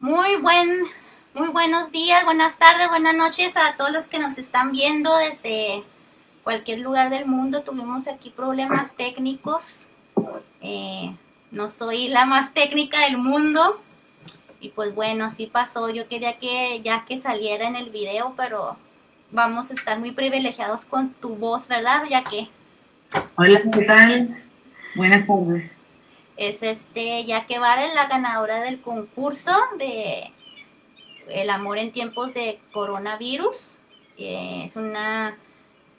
[0.00, 0.68] Muy buen,
[1.32, 5.84] muy buenos días, buenas tardes, buenas noches a todos los que nos están viendo desde
[6.44, 7.62] cualquier lugar del mundo.
[7.62, 9.86] Tuvimos aquí problemas técnicos.
[10.60, 11.16] Eh,
[11.50, 13.80] no soy la más técnica del mundo.
[14.60, 15.88] Y pues bueno, así pasó.
[15.88, 18.76] Yo quería que ya que saliera en el video, pero
[19.32, 22.04] vamos a estar muy privilegiados con tu voz, ¿verdad?
[22.10, 22.50] Ya que.
[23.36, 24.44] Hola, ¿qué tal?
[24.94, 25.75] Buenas tardes.
[26.36, 30.32] Es este, ya que Vara la ganadora del concurso de
[31.28, 33.56] El amor en tiempos de coronavirus.
[34.18, 35.36] Eh, es una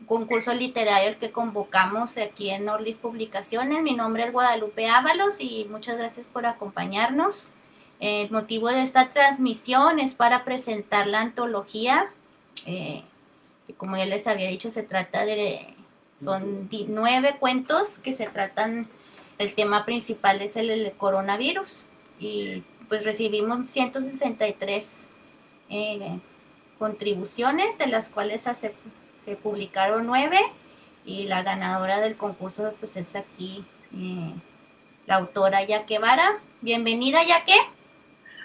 [0.06, 3.82] concurso literario que convocamos aquí en Norlis Publicaciones.
[3.82, 7.52] Mi nombre es Guadalupe Ábalos y muchas gracias por acompañarnos.
[8.00, 12.12] El motivo de esta transmisión es para presentar la antología,
[12.68, 13.04] eh,
[13.66, 15.74] que como ya les había dicho, se trata de,
[16.24, 18.88] son nueve cuentos que se tratan,
[19.38, 21.84] el tema principal es el, coronavirus
[22.20, 24.98] y pues recibimos 163
[25.70, 26.20] eh,
[26.80, 28.74] contribuciones, de las cuales se,
[29.26, 30.40] se, publicaron nueve
[31.06, 34.34] y la ganadora del concurso pues es aquí eh,
[35.06, 36.38] la autora Yaque Vara.
[36.62, 37.58] Bienvenida Yaque.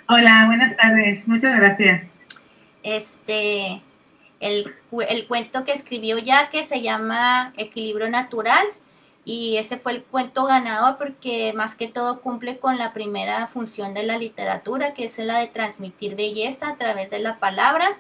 [0.09, 2.11] Hola, buenas tardes, muchas gracias.
[2.83, 3.81] Este,
[4.41, 4.75] el,
[5.09, 8.67] el cuento que escribió ya que se llama Equilibrio Natural
[9.25, 13.95] y ese fue el cuento ganador porque más que todo cumple con la primera función
[13.95, 17.99] de la literatura, que es la de transmitir belleza a través de la palabra,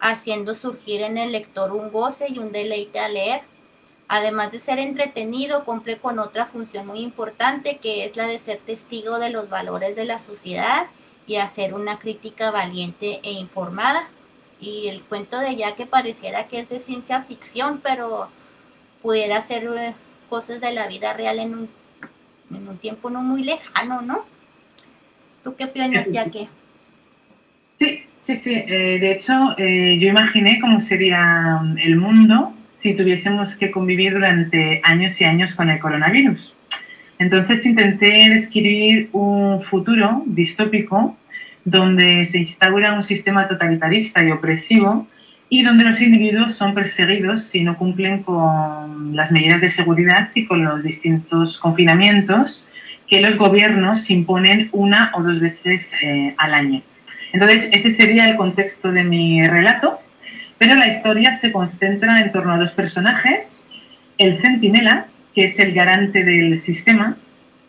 [0.00, 3.42] haciendo surgir en el lector un goce y un deleite a leer.
[4.08, 8.58] Además de ser entretenido, cumple con otra función muy importante, que es la de ser
[8.58, 10.86] testigo de los valores de la sociedad
[11.26, 14.08] y hacer una crítica valiente e informada.
[14.60, 18.28] Y el cuento de ya que pareciera que es de ciencia ficción, pero
[19.02, 19.94] pudiera ser eh,
[20.34, 21.68] cosas de la vida real en un,
[22.52, 24.24] en un tiempo no muy lejano, ¿no?
[25.44, 26.48] ¿Tú qué opinas, ya que?
[27.78, 28.52] Sí, sí, sí.
[28.52, 34.80] Eh, de hecho, eh, yo imaginé cómo sería el mundo si tuviésemos que convivir durante
[34.82, 36.52] años y años con el coronavirus.
[37.20, 41.16] Entonces intenté describir un futuro distópico
[41.64, 45.06] donde se instaura un sistema totalitarista y opresivo
[45.48, 50.46] y donde los individuos son perseguidos si no cumplen con las medidas de seguridad y
[50.46, 52.68] con los distintos confinamientos
[53.06, 56.82] que los gobiernos imponen una o dos veces eh, al año.
[57.32, 60.00] Entonces, ese sería el contexto de mi relato,
[60.58, 63.58] pero la historia se concentra en torno a dos personajes,
[64.18, 67.16] el centinela, que es el garante del sistema,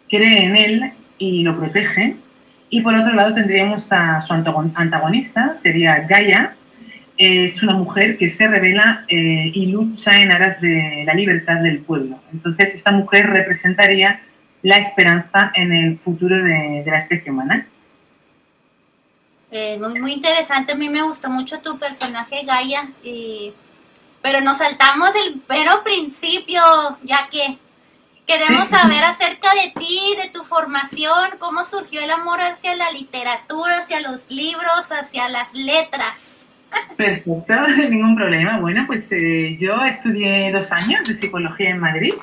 [0.09, 2.15] cree en él y lo protege.
[2.69, 6.55] Y por otro lado tendríamos a su antagonista, sería Gaia,
[7.17, 11.79] es una mujer que se revela eh, y lucha en aras de la libertad del
[11.79, 12.19] pueblo.
[12.33, 14.21] Entonces esta mujer representaría
[14.61, 17.67] la esperanza en el futuro de, la especie humana.
[19.51, 23.53] Eh, muy, muy interesante, a mí me gustó mucho tu personaje Gaia, y
[24.21, 26.59] pero nos saltamos el pero principio,
[27.03, 27.59] ya que
[28.25, 33.77] queremos saber acerca de ti, de tu formación, cómo surgió el amor hacia la literatura,
[33.77, 36.34] hacia los libros, hacia las letras.
[36.97, 37.43] Perfecto,
[37.89, 38.59] ningún problema.
[38.59, 42.13] Bueno, pues eh, yo estudié dos años de psicología en Madrid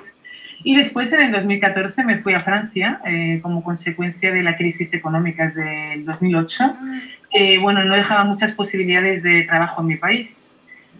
[0.64, 4.94] y después en el 2014 me fui a Francia eh, como consecuencia de la crisis
[4.94, 6.98] económica del 2008, mm.
[7.30, 10.50] que bueno, no dejaba muchas posibilidades de trabajo en mi país.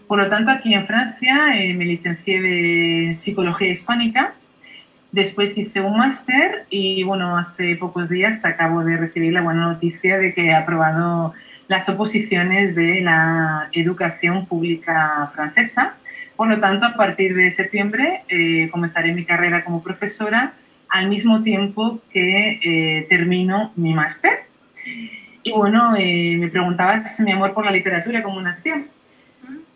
[0.07, 4.35] Por lo tanto, aquí en Francia eh, me licencié de Psicología Hispánica,
[5.11, 10.17] después hice un máster y bueno, hace pocos días acabo de recibir la buena noticia
[10.17, 11.33] de que he aprobado
[11.67, 15.95] las oposiciones de la educación pública francesa.
[16.35, 20.53] Por lo tanto, a partir de septiembre eh, comenzaré mi carrera como profesora
[20.89, 24.45] al mismo tiempo que eh, termino mi máster.
[25.43, 28.85] Y bueno, eh, me preguntabas mi amor por la literatura, ¿cómo nació?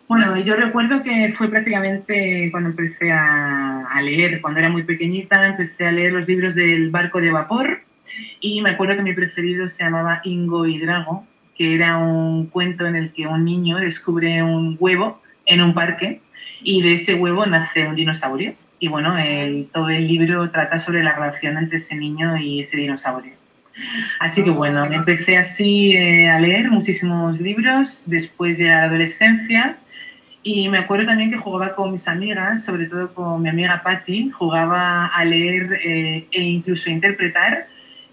[0.08, 5.86] Bueno, yo recuerdo que fue prácticamente cuando empecé a, leer, cuando era muy pequeñita, empecé
[5.86, 7.82] a leer los libros del barco de vapor
[8.40, 11.26] y me acuerdo que mi preferido se llamaba Ingo y Drago,
[11.58, 16.22] que era un cuento en el que un niño descubre un huevo en un parque
[16.62, 18.54] y de ese huevo nace un dinosaurio.
[18.80, 19.14] Y bueno,
[19.72, 23.32] todo el libro trata sobre la relación entre ese niño y ese dinosaurio.
[24.20, 29.76] Así que bueno, empecé así eh, a leer muchísimos libros, después ya la adolescencia
[30.42, 34.30] y me acuerdo también que jugaba con mis amigas, sobre todo con mi amiga Patti,
[34.30, 37.66] jugaba a leer eh, e incluso a interpretar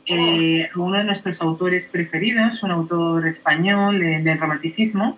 [0.06, 5.18] eh, uno de nuestros autores preferidos, un autor español eh, del romanticismo,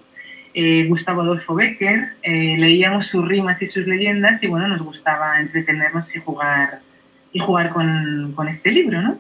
[0.54, 2.16] eh, Gustavo Adolfo Becker.
[2.24, 6.80] leíamos sus rimas y sus leyendas y bueno, nos gustaba entretenernos y jugar,
[7.32, 9.20] y jugar con, con este libro, ¿no?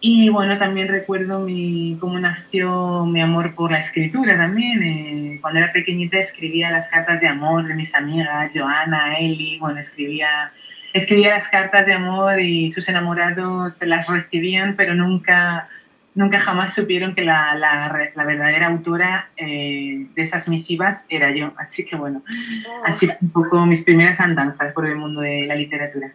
[0.00, 4.82] Y bueno, también recuerdo mi, cómo nació mi amor por la escritura también.
[4.82, 9.80] Eh, cuando era pequeñita escribía las cartas de amor de mis amigas, Joana, Eli, bueno,
[9.80, 10.52] escribía,
[10.92, 15.68] escribía las cartas de amor y sus enamorados las recibían, pero nunca,
[16.14, 21.52] nunca jamás supieron que la, la, la verdadera autora eh, de esas misivas era yo.
[21.56, 22.82] Así que bueno, oh.
[22.84, 26.12] así fue un poco mis primeras andanzas por el mundo de la literatura.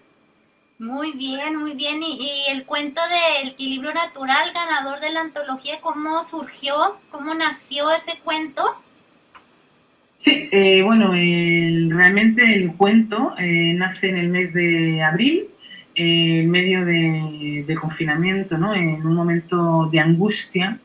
[0.79, 2.01] Muy bien, muy bien.
[2.03, 6.97] Y, el cuento del equilibrio natural, ganador de la antología, ¿cómo surgió?
[7.09, 8.82] ¿Cómo nació ese cuento?
[10.23, 15.47] Sí, eh, bueno, realmente el cuento eh, nace en el mes de abril,
[15.95, 18.73] eh, en medio de, confinamiento, ¿no?
[18.73, 20.79] en un momento de angustia,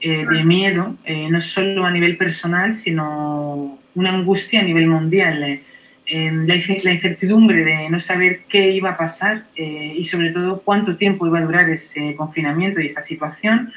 [0.00, 0.96] de miedo,
[1.30, 5.60] no solo a nivel personal, sino una angustia a nivel mundial
[6.06, 6.56] la,
[6.92, 11.38] incertidumbre de no saber qué iba a pasar eh, y sobre todo cuánto tiempo iba
[11.38, 13.72] a durar ese confinamiento y esa situación,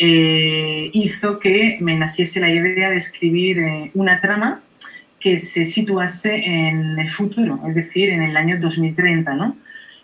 [0.00, 4.62] eh, hizo que me naciese la idea de escribir eh, una trama
[5.20, 9.34] que se situase en el futuro, es decir, en el año 2030.
[9.34, 9.56] ¿no?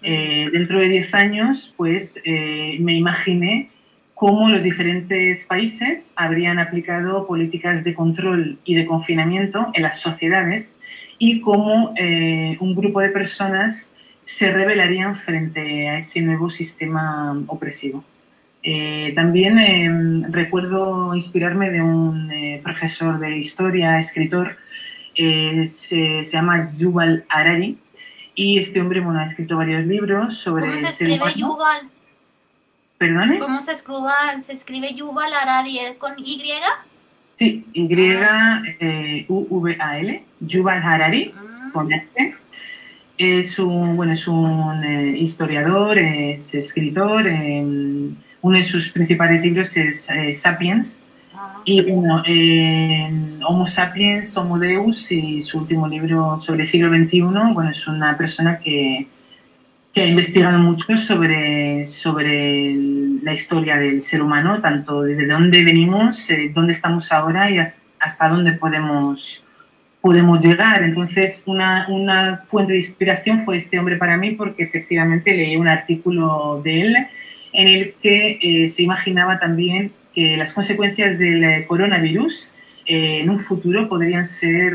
[0.02, 3.70] dentro de 10 años, pues me imaginé
[4.16, 10.78] cómo los diferentes países habrían aplicado políticas de control y de confinamiento en las sociedades
[11.18, 13.92] y cómo eh, un grupo de personas
[14.24, 18.04] se rebelarían frente a ese nuevo sistema opresivo.
[18.68, 24.56] Eh, también em, recuerdo inspirarme de un eh, profesor de historia, escritor,
[25.14, 25.64] se,
[26.24, 27.78] se, llama Yuval Harari,
[28.34, 30.66] y este hombre bueno, ha escrito varios libros sobre...
[30.66, 31.88] ¿Cómo se escribe Yuval?
[32.98, 33.38] ¿Perdone?
[33.38, 34.10] ¿Cómo se escribe,
[34.44, 35.78] se escribe Yuval Harari?
[35.98, 36.42] ¿Con Y?
[37.36, 38.14] Sí, Y-U-V-A-L,
[40.40, 41.70] Yuval Harari, ah.
[41.72, 42.34] con este.
[43.16, 47.26] Es un, bueno, es un eh, historiador, es escritor.
[48.46, 51.04] Uno de sus principales libros es eh, Sapiens.
[51.34, 51.60] Ah.
[51.64, 52.22] Y bueno,
[53.48, 57.22] Homo Sapiens, Homo Deus y su último libro sobre el siglo XXI,
[57.52, 59.08] bueno, es una persona que,
[59.92, 62.72] que ha investigado mucho sobre, sobre
[63.22, 68.28] la historia del ser humano, tanto desde dónde venimos, eh, dónde estamos ahora y hasta
[68.28, 69.44] dónde podemos,
[70.00, 70.84] podemos llegar.
[70.84, 75.68] Entonces, una, una, fuente de inspiración fue este hombre para mí porque efectivamente leí un
[75.68, 76.96] artículo de él
[77.52, 82.52] en el que eh, se imaginaba también que las consecuencias del eh, coronavirus
[82.88, 84.72] en un futuro podrían ser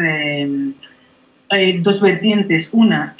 [1.79, 2.69] dos vertientes.
[2.73, 3.15] Una,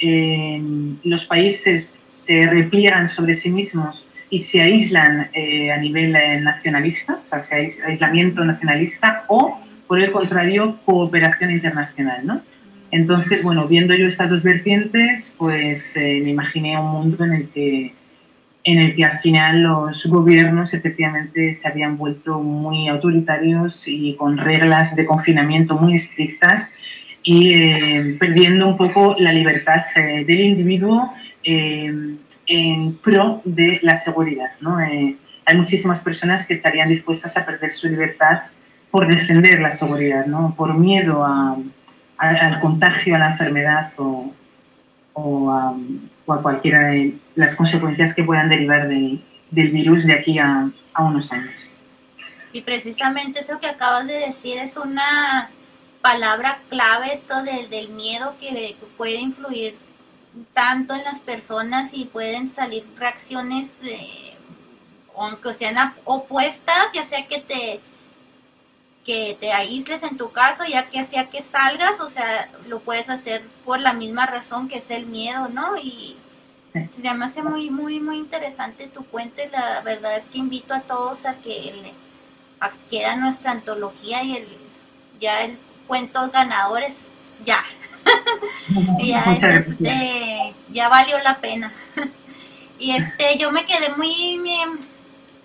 [1.02, 7.18] los países se repliegan sobre sí mismos y se aíslan eh, a nivel eh, nacionalista,
[7.20, 12.40] o sea, se aislamiento nacionalista, o por el contrario, cooperación internacional, ¿no?
[12.90, 17.48] Entonces, bueno, viendo yo estas dos vertientes, pues eh, me imaginé un mundo en el
[17.50, 17.92] que
[18.64, 24.38] en el que al final los gobiernos efectivamente se habían vuelto muy autoritarios y con
[24.38, 26.74] reglas de confinamiento muy estrictas
[27.24, 31.12] y perdiendo un poco la libertad del individuo
[32.46, 34.50] en pro de la seguridad.
[34.60, 34.80] ¿no?
[34.80, 38.42] Eh, hay muchísimas personas que estarían dispuestas a perder su libertad
[38.90, 40.54] por defender la seguridad, ¿no?
[40.56, 44.32] por miedo al contagio, a la enfermedad o,
[45.14, 45.74] o, a,
[46.24, 51.32] cualquiera de las consecuencias que puedan derivar del, del virus de aquí a, a unos
[51.32, 51.68] años.
[52.52, 55.50] Y precisamente eso que acabas de decir es una
[56.02, 59.76] palabra clave, esto del, del miedo que puede influir
[60.52, 64.34] tanto en las personas y pueden salir reacciones, eh,
[65.16, 67.80] aunque sean opuestas, ya sea que te
[69.04, 73.08] que te aísles en tu caso, ya que sea que salgas, o sea, lo puedes
[73.08, 75.76] hacer por la misma razón que es el miedo, ¿no?
[75.76, 76.16] Y
[76.72, 80.72] se me hace muy, muy, muy interesante tu cuento y la verdad es que invito
[80.72, 84.46] a todos a que a nuestra antología y el
[85.22, 87.02] ya el cuento ganadores
[87.44, 87.64] ya.
[88.98, 91.72] ya, este, ya valió la pena.
[92.78, 94.40] y este, yo me quedé muy,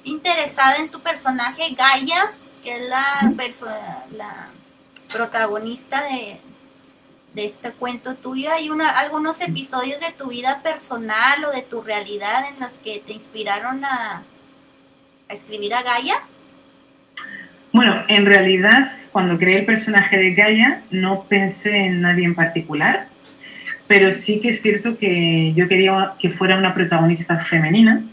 [0.03, 2.33] interesada en tu personaje, Gaia,
[2.67, 4.49] que es la, la
[5.13, 6.37] protagonista de,
[7.33, 8.51] de este cuento tuyo.
[8.51, 13.01] Hay una, algunos episodios de tu vida personal o de tu realidad en las que
[13.07, 14.23] te inspiraron a,
[15.29, 16.15] a escribir a Gaia.
[17.71, 23.07] Bueno, en realidad, cuando creé el personaje de Gaia, no pensé en nadie en particular,
[23.87, 28.03] pero sí que es cierto que yo quería que fuera una protagonista femenina,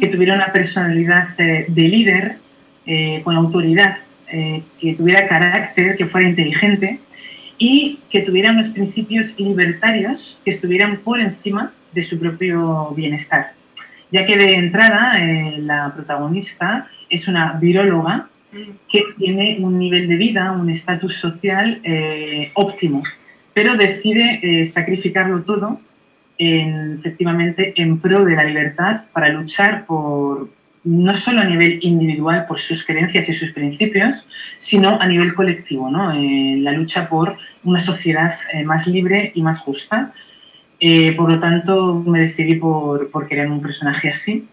[0.00, 2.41] que tuviera una personalidad de, líder,
[2.86, 3.96] eh, con autoridad,
[4.26, 6.98] eh, que tuviera carácter, que fuera inteligente
[7.58, 13.52] y que tuviera unos principios libertarios que estuvieran por encima de su propio bienestar.
[14.10, 18.28] ya que de entrada eh, la protagonista es una viróloga
[18.88, 21.80] que tiene un nivel de vida, un estatus social
[22.52, 23.02] óptimo,
[23.54, 25.80] pero decide sacrificarlo todo
[26.36, 30.50] en, efectivamente en pro de la libertad para luchar por
[30.84, 35.90] no solo a nivel individual por sus creencias y sus principios, sino a nivel colectivo,
[35.90, 36.12] ¿no?
[36.12, 38.32] Eh, la lucha por una sociedad
[38.64, 40.12] más libre y más justa.
[41.16, 44.48] por lo tanto, me decidí por, por querer un personaje así.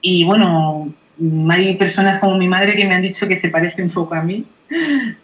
[0.00, 0.92] Y bueno,
[1.50, 4.22] hay personas como mi madre que me han dicho que se parece un poco a
[4.22, 4.44] mí,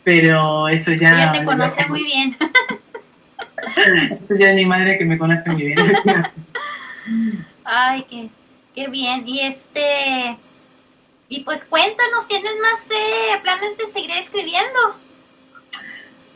[0.05, 1.15] pero eso ya...
[1.15, 2.37] Ella te conoce muy bien.
[4.25, 5.79] Eso ya es mi madre que me conoce muy bien.
[7.65, 8.29] Ay, qué,
[8.75, 9.27] qué bien.
[9.27, 10.37] Y este...
[11.29, 14.99] Y pues cuéntanos, ¿tienes más eh, planes de seguir escribiendo?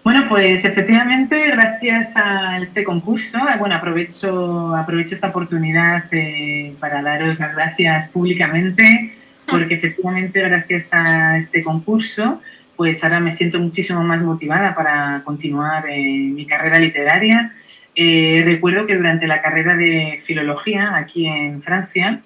[0.04, 7.38] Bueno, pues efectivamente, gracias a este concurso, bueno, aprovecho, aprovecho esta oportunidad eh, para daros
[7.38, 9.14] las gracias públicamente
[9.46, 12.40] porque efectivamente gracias a este concurso,
[12.76, 17.54] pues ahora me siento muchísimo más motivada para continuar en mi carrera literaria.
[17.94, 22.22] Eh, recuerdo que durante la carrera de filología aquí en Francia,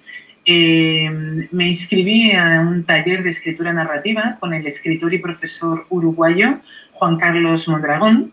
[0.49, 1.09] eh,
[1.51, 6.59] me inscribí a un taller de escritura narrativa con el escritor y profesor uruguayo
[6.93, 8.31] Juan Carlos Mondragón.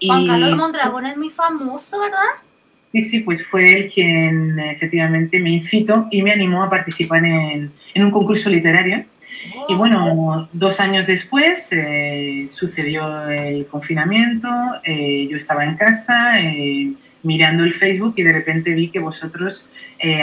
[0.00, 2.40] Juan Carlos Mondragón es muy famoso, ¿verdad?
[2.92, 7.72] Sí, sí, pues fue él quien efectivamente me incitó y me animó a participar en,
[7.96, 9.04] un concurso literario.
[9.68, 14.48] Y bueno, dos años después eh, sucedió el confinamiento,
[14.84, 16.92] eh, yo estaba en casa eh,
[17.26, 19.68] mirando el Facebook y de repente vi que vosotros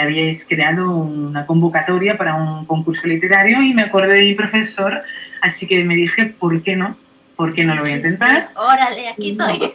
[0.01, 5.01] habíais creado una convocatoria para un concurso literario y me acordé de mi profesor,
[5.41, 6.97] así que me dije, ¿por qué no?
[7.35, 8.49] ¿Por qué no lo voy a intentar?
[8.55, 9.59] Órale, aquí soy.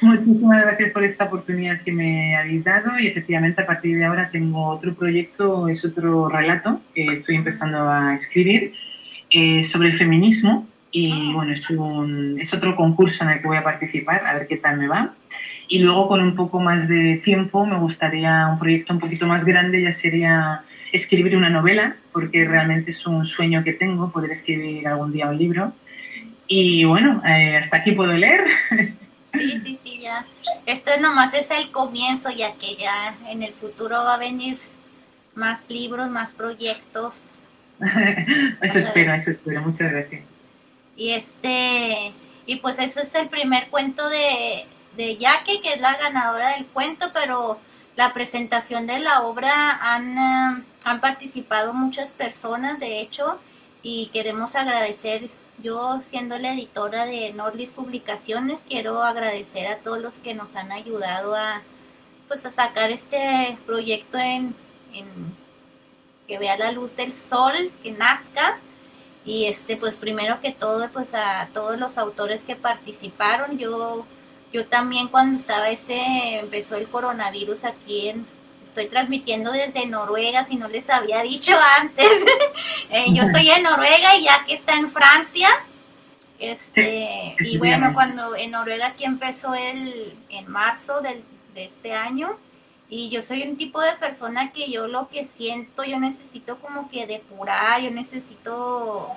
[0.00, 4.28] Muchísimas gracias por esta oportunidad que me habéis dado y efectivamente a partir de ahora
[4.30, 8.74] tengo otro proyecto, es otro relato que estoy empezando a escribir
[9.30, 11.32] eh, sobre el feminismo y ah.
[11.34, 14.58] bueno, es, un, es otro concurso en el que voy a participar, a ver qué
[14.58, 15.14] tal me va.
[15.68, 19.44] Y luego con un poco más de tiempo me gustaría un proyecto un poquito más
[19.44, 24.86] grande, ya sería escribir una novela, porque realmente es un sueño que tengo, poder escribir
[24.86, 25.72] algún día un libro.
[26.46, 28.44] Y bueno, eh, hasta aquí puedo leer.
[29.32, 30.24] Sí, sí, sí, ya.
[30.66, 34.58] Esto nomás es el comienzo, ya que ya en el futuro va a venir
[35.34, 37.14] más libros, más proyectos.
[38.62, 39.62] eso espero, eso espero.
[39.62, 40.22] Muchas gracias.
[40.96, 42.12] Y este,
[42.46, 44.66] y pues eso es el primer cuento de,
[44.96, 47.58] de Yaque, que es la ganadora del cuento, pero
[47.96, 53.38] la presentación de la obra han, eh, han participado muchas personas, de hecho,
[53.82, 55.30] y queremos agradecer
[55.62, 60.72] yo siendo la editora de Nordlis Publicaciones, quiero agradecer a todos los que nos han
[60.72, 61.62] ayudado a,
[62.28, 64.54] pues, a sacar este proyecto en,
[66.26, 68.58] que vea la luz del sol, que nazca.
[69.24, 73.58] Y este, pues primero que todo, pues a todos los autores que participaron.
[73.58, 74.06] Yo,
[74.54, 78.24] yo también cuando estaba este, empezó el coronavirus aquí en,
[78.64, 82.08] estoy transmitiendo desde Noruega, si no les había dicho antes.
[82.90, 85.48] Eh, yo estoy en Noruega y ya que está en Francia.
[86.38, 92.38] Este, y bueno, cuando en Noruega aquí empezó el, en marzo del, de este año.
[92.88, 96.88] Y yo soy un tipo de persona que yo lo que siento, yo necesito como
[96.88, 99.10] que depurar, yo necesito,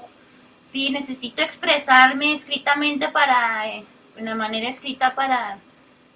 [0.71, 3.85] sí, necesito expresarme escritamente para, eh,
[4.19, 5.59] una manera escrita para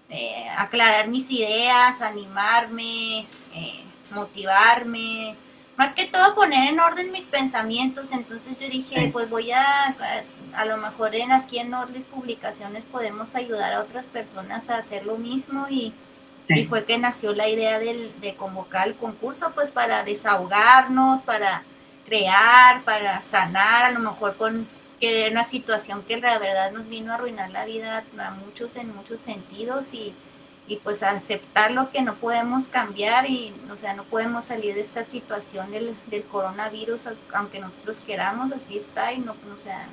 [0.10, 5.36] eh, aclarar mis ideas, animarme, eh, motivarme,
[5.77, 8.12] más que todo poner en orden mis pensamientos.
[8.12, 9.96] Entonces yo dije, pues voy a,
[10.53, 15.05] a, lo mejor en aquí en Nordis Publicaciones podemos ayudar a otras personas a hacer
[15.05, 15.67] lo mismo.
[15.70, 15.93] Y,
[16.50, 21.63] y fue que nació la idea del, de convocar el concurso, pues para desahogarnos, para
[22.05, 24.67] crear, para sanar, a lo mejor con
[25.01, 28.75] que era una situación que la verdad nos vino a arruinar la vida a muchos
[28.75, 30.13] en muchos sentidos y,
[30.67, 34.81] y pues aceptar lo que no podemos cambiar y o sea no podemos salir de
[34.81, 37.01] esta situación del, del coronavirus
[37.34, 39.88] aunque nosotros queramos así está y no o sea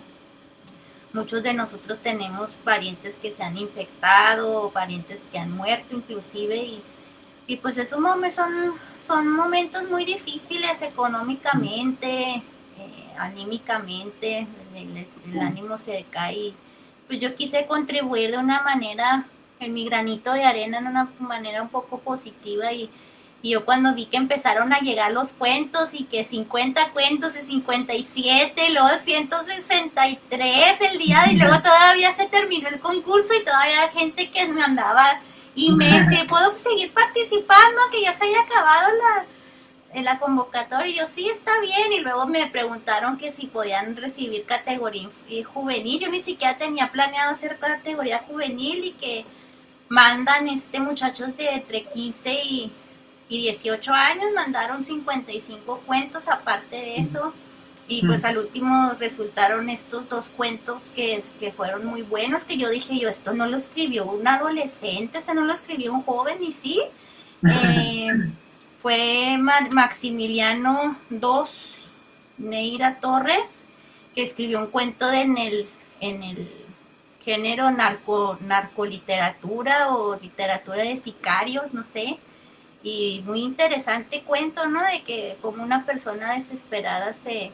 [1.15, 6.57] muchos de nosotros tenemos parientes que se han infectado o parientes que han muerto inclusive
[6.57, 6.83] y,
[7.47, 8.75] y pues esos momentos son
[9.07, 12.43] son momentos muy difíciles económicamente
[13.19, 14.47] anímicamente,
[14.78, 16.54] el, ánimo se decae.
[17.06, 19.26] Pues yo quise contribuir de una manera,
[19.61, 22.90] en mi granito de arena, en una manera un poco positiva y,
[23.40, 28.70] yo cuando vi que empezaron a llegar los cuentos y que 50 cuentos y 57,
[28.70, 34.28] luego 163 el día y luego todavía se terminó el concurso y todavía hay gente
[34.32, 35.23] que me andaba
[35.54, 37.80] y me decía, ¿puedo seguir participando?
[37.92, 39.25] Que ya se haya acabado la,
[39.92, 40.87] en la convocatoria.
[40.87, 45.09] Y yo sí está bien y luego me preguntaron que si podían recibir categoría
[45.45, 46.00] juvenil.
[46.00, 49.25] Yo ni siquiera tenía planeado hacer categoría juvenil y que
[49.88, 52.73] mandan este muchachos de entre 15 y,
[53.28, 57.33] y 18 años mandaron 55 cuentos aparte de eso.
[57.90, 62.68] Y pues al último resultaron estos dos cuentos que, que fueron muy buenos que yo
[62.68, 66.52] dije yo esto no lo escribió un adolescente este no lo escribió un joven y
[66.52, 66.83] sí
[67.49, 68.11] eh,
[68.80, 71.20] fue Maximiliano II
[72.38, 73.62] Neira Torres,
[74.14, 75.68] que escribió un cuento en, el,
[76.00, 76.49] en el
[77.20, 82.18] género narco, narcoliteratura o literatura de sicarios, no sé.
[82.82, 84.82] Y muy interesante cuento, ¿no?
[84.85, 87.50] De que como una persona desesperada se,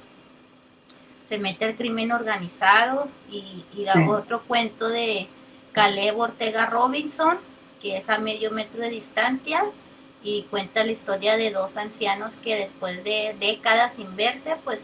[1.31, 5.29] se mete al crimen organizado y, y otro cuento de
[5.73, 7.39] Caleb Ortega Robinson,
[7.81, 9.65] que es a medio metro de distancia,
[10.25, 14.81] y cuenta la historia de dos ancianos que después de décadas sin verse, pues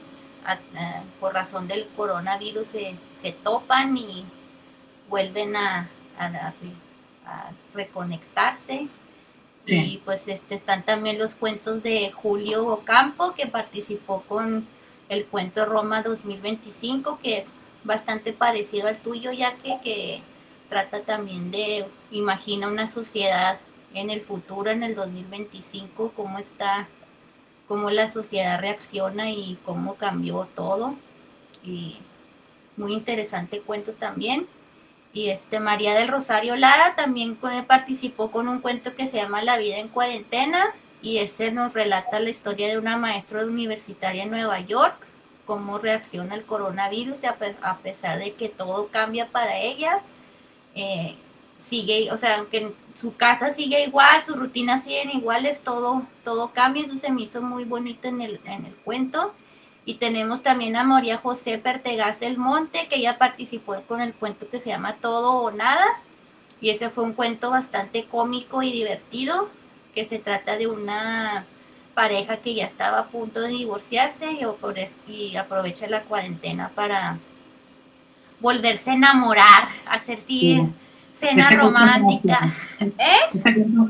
[1.18, 2.68] por razón del coronavirus
[3.20, 4.24] se, topan y
[5.08, 5.88] vuelven a,
[7.72, 8.88] reconectarse.
[9.66, 14.66] Y pues este, están también los cuentos de Julio Ocampo, que participó con
[15.08, 17.44] el cuento Roma 2025, que es
[17.84, 20.22] bastante parecido al tuyo, ya que, que
[20.68, 23.60] trata también de, imagina una sociedad
[23.94, 26.88] en el futuro, en el 2025, cómo está,
[27.68, 30.94] cómo la sociedad reacciona y cómo cambió todo.
[31.62, 31.98] Y
[32.76, 34.46] muy interesante cuento también.
[35.12, 39.58] Y este María del Rosario Lara también participó con un cuento que se llama La
[39.58, 44.60] vida en cuarentena y ese nos relata la historia de una maestra universitaria en Nueva
[44.60, 45.06] York,
[45.46, 47.16] cómo reacciona el coronavirus
[47.62, 50.02] a pesar de que todo cambia para ella.
[50.74, 51.16] Eh,
[51.62, 56.84] sigue, o sea, aunque su casa sigue igual, sus rutinas siguen iguales, todo, todo cambia,
[56.84, 59.34] eso se me hizo muy bonito en el, en el cuento.
[59.84, 64.48] Y tenemos también a María José Pertegaz del Monte, que ella participó con el cuento
[64.48, 66.02] que se llama Todo o Nada.
[66.60, 69.48] Y ese fue un cuento bastante cómico y divertido,
[69.94, 71.46] que se trata de una
[71.94, 77.18] pareja que ya estaba a punto de divorciarse y, y aprovecha la cuarentena para
[78.40, 80.60] volverse a enamorar, hacer sí
[81.20, 82.52] cena romántica.
[82.80, 83.40] ¿Eh?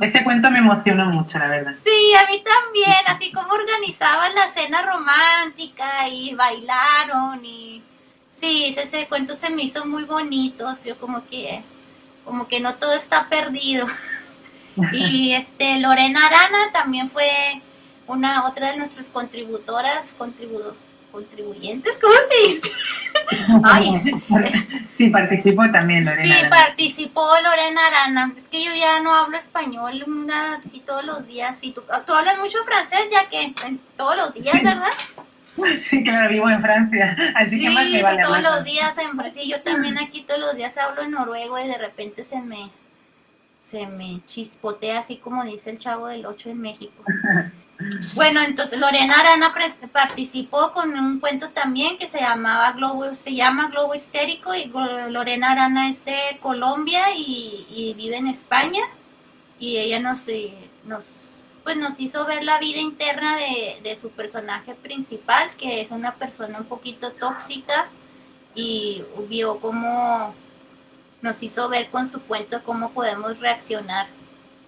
[0.03, 1.73] Ese, cuento me emocionó mucho, la verdad.
[1.85, 7.83] Sí, a mí también, así como organizaban la cena romántica y bailaron y
[8.39, 11.63] sí, ese, cuento se me hizo muy bonito, yo como que
[12.25, 13.87] como que no todo está perdido.
[14.93, 17.31] y este Lorena Arana también fue
[18.07, 20.61] una otra de nuestras contributoras, contribu
[21.11, 22.71] contribuyentes, ¿cómo se dice?
[24.97, 26.35] Sí, participó también Lorena.
[26.35, 28.35] Sí, participó Lorena Arana.
[28.37, 29.93] Es que yo ya no hablo español
[30.59, 31.57] así todos los días.
[31.63, 33.55] Y tú, tú hablas mucho francés ya que
[33.97, 34.93] todos los días, ¿verdad?
[35.83, 39.43] Sí, claro, vivo en Francia, así que más me vale todos los días en Francia,
[39.45, 42.71] yo también aquí todos los días hablo en noruego y de repente se me
[43.63, 47.05] se me chispotea así como dice el chavo del 8 en México.
[48.15, 49.55] Bueno, entonces Lorena Arana
[49.93, 54.71] participó con un cuento también que se llamaba Globo, se llama Globo Histérico y
[55.11, 58.83] Lorena Arana es de Colombia y, vive en España.
[59.59, 61.05] Y ella nos, eh, nos,
[61.65, 66.15] pues nos hizo ver la vida interna de, de su personaje principal, que es una
[66.17, 67.89] persona un poquito tóxica
[68.55, 70.35] y vio cómo
[71.23, 74.09] nos hizo ver con su cuento cómo podemos reaccionar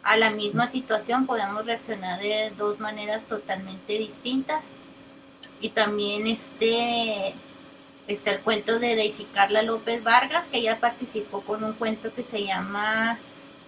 [0.03, 4.65] a la misma situación podemos reaccionar de dos maneras totalmente distintas.
[5.61, 7.35] Y también este
[8.09, 12.25] está el cuento de Daisy Carla López Vargas, que ella participó con un cuento que
[12.25, 13.19] se llama,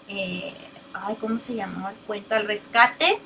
[0.09, 0.53] eh,
[0.93, 2.35] ay, ¿cómo se llamó el cuento?
[2.35, 3.21] Al rescate.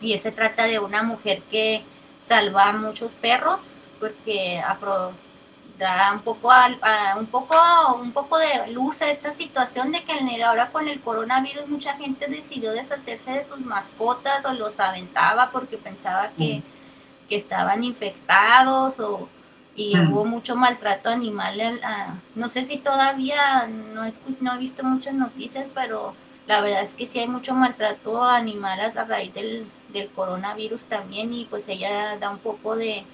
[0.00, 1.82] Y ese trata de una mujer que
[2.26, 3.60] salva a muchos perros
[3.98, 4.62] porque
[5.80, 6.50] da un poco,
[7.18, 7.56] un poco,
[8.00, 12.26] un poco de luz a esta situación de que ahora con el coronavirus mucha gente
[12.28, 17.32] decidió deshacerse de sus mascotas o los aventaba porque pensaba que, mm.
[17.34, 19.28] estaban infectados o
[19.74, 20.12] y mm.
[20.12, 21.80] hubo mucho maltrato animal.
[22.34, 26.14] no sé si todavía no he, no he visto muchas noticias, pero
[26.46, 31.32] la verdad es que sí hay mucho maltrato animal a raíz del, del coronavirus también
[31.32, 33.04] y pues ella da un poco de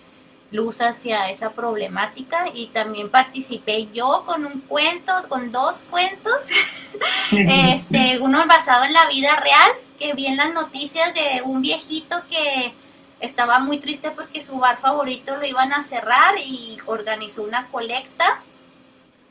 [0.56, 6.34] luz hacia esa problemática y también participé yo con un cuento, con dos cuentos,
[7.30, 12.16] este, uno basado en la vida real, que vi en las noticias de un viejito
[12.28, 12.74] que
[13.20, 18.42] estaba muy triste porque su bar favorito lo iban a cerrar y organizó una colecta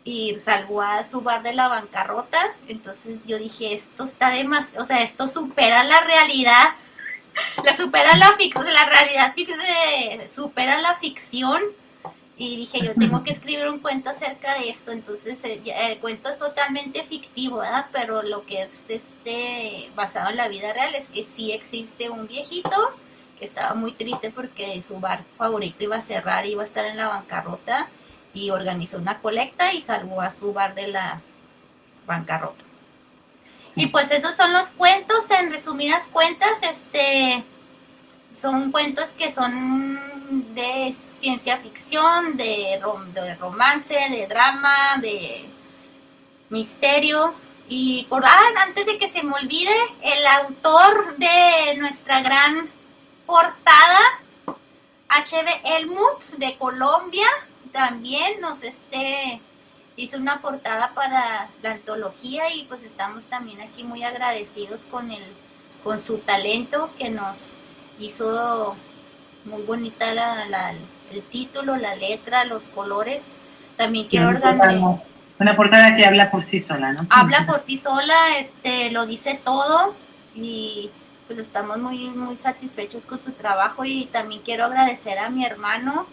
[0.04, 2.40] y salvó a su bar de la bancarrota.
[2.68, 6.76] Entonces yo dije, esto está demasiado, o sea, esto supera la realidad
[7.64, 9.34] la supera la ficción, la realidad
[10.34, 11.62] supera la ficción.
[12.38, 14.92] Y dije, yo tengo que escribir un cuento acerca de esto.
[14.92, 17.88] Entonces, eh, el cuento es totalmente fictivo, ¿verdad?
[17.94, 22.28] Pero lo que es este basado en la vida real es que sí existe un
[22.28, 22.94] viejito
[23.40, 26.98] que estaba muy triste porque su bar favorito iba a cerrar, iba a estar en
[26.98, 27.90] la bancarrota
[28.34, 31.22] y organizó una colecta y salvó a su bar de la
[32.06, 32.65] bancarrota.
[33.76, 37.44] Y pues esos son los cuentos, en resumidas cuentas, este
[38.40, 42.80] son cuentos que son de ciencia ficción, de,
[43.14, 45.50] de romance, de drama, de
[46.50, 47.34] misterio.
[47.68, 52.70] Y por ah, antes de que se me olvide, el autor de nuestra gran
[53.26, 54.00] portada,
[55.10, 57.28] HB Elmut de Colombia,
[57.72, 59.42] también nos este,
[59.98, 65.24] hizo una portada para la antología y pues estamos también aquí muy agradecidos con el
[65.84, 67.38] con su talento que nos
[68.00, 68.76] hizo
[69.46, 70.74] muy bonita la,
[71.12, 73.22] el título, la letra, los colores.
[73.78, 75.04] También quiero organizar.
[75.38, 77.06] Una portada que habla por sí sola, ¿no?
[77.10, 79.94] Habla por sí sola, este, lo dice todo
[80.34, 80.90] y
[81.28, 86.08] pues estamos muy, muy satisfechos con su trabajo y también quiero agradecer a mi hermano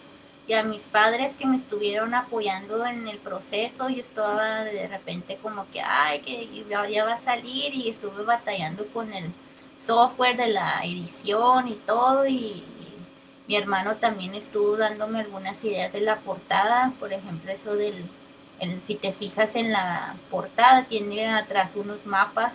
[0.47, 3.89] y a mis padres que me estuvieron apoyando en el proceso.
[3.89, 8.85] Yo estaba de repente como que, ay, que ya va a salir y estuve batallando
[8.87, 9.31] con el
[9.79, 12.63] software de la edición y todo y,
[13.45, 18.05] mi hermano también estuvo dándome algunas ideas de la portada, por ejemplo eso del,
[18.85, 22.53] si te fijas en la portada tiene atrás unos mapas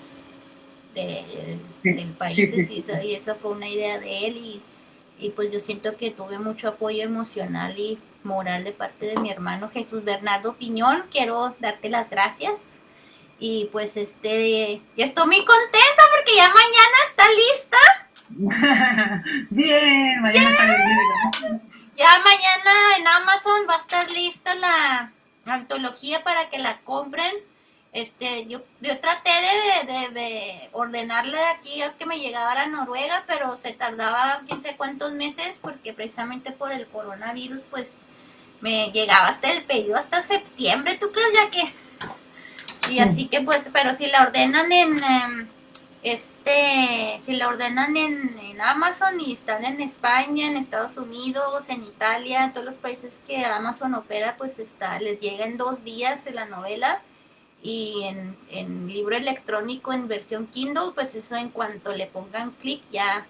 [0.94, 4.62] de, del país y, eso, fue una idea de él y,
[5.18, 9.30] y pues yo siento que tuve mucho apoyo emocional y moral de parte de mi
[9.30, 11.04] hermano Jesús Bernardo Piñón.
[11.10, 12.60] Quiero darte las gracias
[13.38, 17.78] y pues este, ya estoy muy contenta porque ya mañana está lista.
[19.50, 21.60] Bien, mañana está lista.
[21.96, 25.12] Ya mañana en Amazon va a estar lista la
[25.46, 27.34] antología para que la compren.
[27.92, 29.30] Este, yo, yo traté
[29.86, 34.76] de, de, ordenarle aquí a que me llegara a Noruega, pero se tardaba quién sé
[34.76, 37.96] cuántos meses porque precisamente por el coronavirus, pues
[38.60, 40.98] me llegaba hasta el pedido hasta septiembre.
[41.00, 42.92] ¿Tú crees ya que?
[42.92, 45.48] Y así que pues, pero si la ordenan en em,
[46.02, 51.84] este, si la ordenan en, en, Amazon y están en España, en Estados Unidos, en
[51.84, 56.22] Italia, en todos los países que Amazon opera, pues está, les llega en dos días
[56.32, 57.02] la novela
[57.62, 62.82] y en, en libro electrónico en versión Kindle, pues eso en cuanto le pongan clic
[62.92, 63.26] ya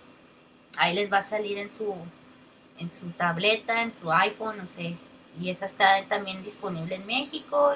[0.76, 1.94] ahí les va a salir en su
[2.78, 4.96] en su tableta, en su iPhone, no sé.
[5.40, 7.74] Y esa está también disponible en México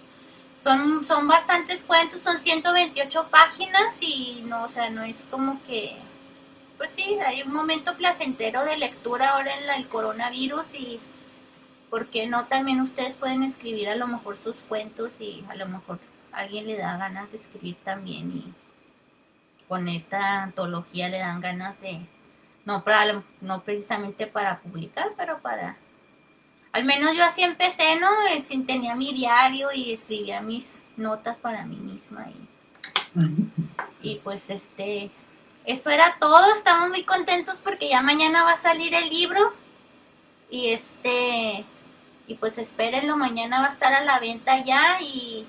[0.64, 5.98] son, son bastantes cuentos, son 128 páginas y no, o sea, no es como que,
[6.78, 11.00] pues sí, hay un momento placentero de lectura ahora en el coronavirus y
[11.90, 16.00] porque no también ustedes pueden escribir a lo mejor sus cuentos y a lo mejor
[16.32, 18.65] alguien le da ganas de escribir también y
[19.68, 22.02] con esta antología le dan ganas de,
[22.66, 25.78] no, para, no precisamente para publicar, pero para,
[26.72, 28.10] al menos yo así empecé, ¿no?
[28.34, 35.12] Eh, tenía mi diario y escribía mis notas para mí misma y, y pues este,
[35.66, 39.54] eso era todo, estamos muy contentos porque ya mañana va a salir el libro
[40.50, 41.66] y este
[42.28, 45.46] y pues espérenlo, mañana va a estar a la venta ya y,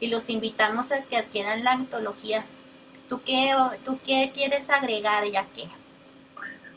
[0.00, 2.44] los invitamos a que adquieran la antología.
[3.08, 3.50] ¿Tú qué,
[3.84, 5.68] ¿Tú qué quieres agregar, ya que?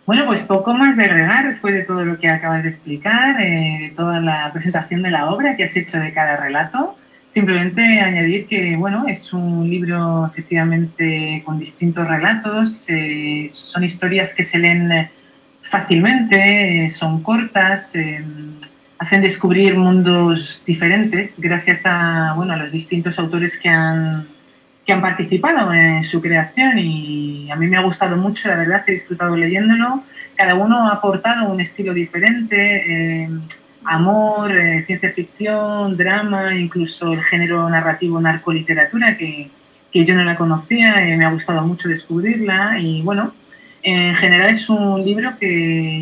[0.05, 3.93] Bueno, pues poco más de agregar después de todo lo que acabas de explicar, eh,
[3.95, 6.97] toda la presentación de la obra que has hecho de cada relato.
[7.27, 14.41] Simplemente añadir que, bueno, es un libro efectivamente con distintos relatos, eh, son historias que
[14.41, 15.11] se leen
[15.61, 17.93] fácilmente, eh, son cortas,
[18.97, 24.27] hacen descubrir mundos diferentes gracias a, bueno, a los distintos autores que han,
[24.89, 28.83] que han participado en su creación y a mí me ha gustado mucho, la verdad,
[28.87, 30.03] he disfrutado leyéndolo.
[30.35, 32.55] Cada uno ha aportado un estilo diferente,
[33.21, 33.29] eh,
[33.83, 39.51] amor, eh, ciencia ficción, drama, incluso el género narrativo narcoliteratura que,
[39.91, 43.35] que yo no la conocía, eh, me ha gustado mucho descubrirla y bueno,
[43.83, 45.47] en general es un libro que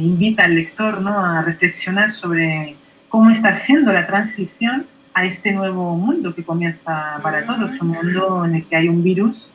[0.01, 1.19] invita al lector ¿no?
[1.25, 2.77] a reflexionar sobre
[3.09, 4.85] cómo está siendo la transición
[5.17, 9.03] a este nuevo mundo que comienza para todos, un mundo en el que hay un
[9.03, 9.49] virus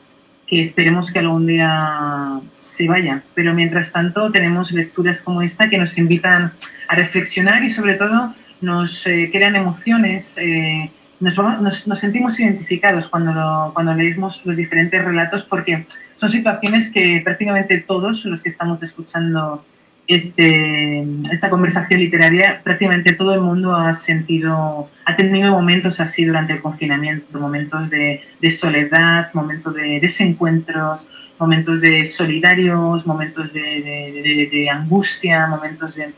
[0.44, 3.22] que esperemos que algún día se vaya.
[3.36, 6.52] Pero mientras tanto tenemos lecturas como esta que nos invitan
[6.88, 10.34] a reflexionar y sobre todo nos eh, crean emociones.
[10.36, 17.20] Eh, nos, nos, sentimos identificados cuando, cuando leemos los diferentes relatos porque son situaciones que
[17.22, 19.64] prácticamente todos los que estamos escuchando
[20.14, 26.54] este, esta conversación literaria, prácticamente todo el mundo ha sentido, ha tenido momentos así durante
[26.54, 28.20] el confinamiento, momentos de,
[28.50, 36.12] soledad, momentos de desencuentros, momentos de solidarios, momentos de, angustia, momentos de...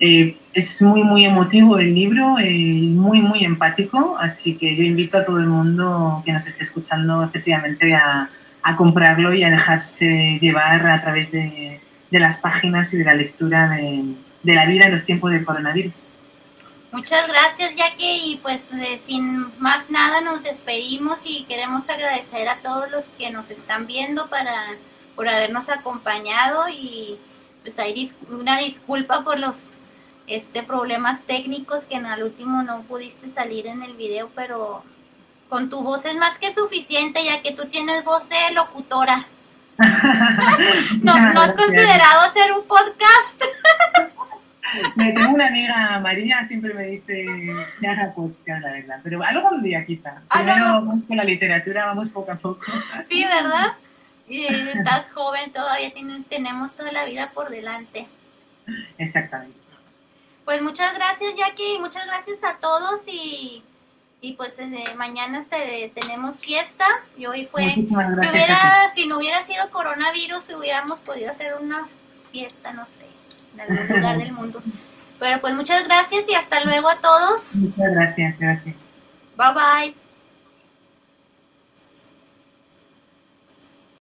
[0.00, 5.18] Eh, es muy, muy emotivo el libro, eh, muy, muy empático, así que yo invito
[5.18, 8.28] a todo el mundo que nos esté escuchando efectivamente a,
[8.62, 11.80] a comprarlo y a dejarse llevar a través de
[12.14, 16.06] de las páginas y de la lectura de, la vida en los tiempos del coronavirus.
[16.92, 18.34] Muchas gracias, Jackie.
[18.34, 23.32] Y pues eh, sin más nada nos despedimos y queremos agradecer a todos los que
[23.32, 24.54] nos están viendo para
[25.16, 27.18] por habernos acompañado y
[27.62, 29.56] pues hay una disculpa por los
[30.28, 34.84] este problemas técnicos que en el último no pudiste salir en el video, pero
[35.48, 39.26] con tu voz es más que suficiente ya que tú tienes voz de locutora.
[41.02, 43.42] no, ¿No has considerado hacer un podcast?
[44.96, 47.26] me tengo una amiga, María, siempre me dice
[47.80, 49.00] ya haga podcast, la verdad.
[49.02, 50.22] Pero algún día quizá.
[50.28, 52.60] Ah, Primero vamos con la literatura, vamos poco a poco.
[53.08, 53.74] Sí, ¿verdad?
[54.28, 55.92] Y estás joven, todavía
[56.28, 58.06] tenemos toda la vida por delante.
[58.96, 59.58] Exactamente.
[60.44, 63.62] Pues muchas gracias, Jackie, muchas gracias a todos y
[64.20, 65.44] y pues desde mañana
[65.94, 66.86] tenemos fiesta.
[67.16, 71.88] Y hoy fue si hubiera si no hubiera sido coronavirus hubiéramos podido hacer una
[72.32, 73.06] fiesta no sé
[73.54, 74.62] en algún lugar del mundo.
[75.18, 77.54] Pero pues muchas gracias y hasta luego a todos.
[77.54, 78.76] Muchas gracias gracias.
[79.36, 80.03] Bye bye